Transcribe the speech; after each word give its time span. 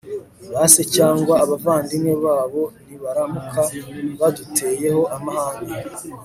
ba 0.51 0.63
se 0.73 0.83
cyangwa 0.95 1.33
abavandimwe 1.43 2.13
babo 2.25 2.63
nibaramuka 2.85 3.61
baduteyeho 4.19 5.03
amahane 5.15 5.77